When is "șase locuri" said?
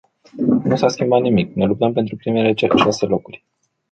2.77-3.45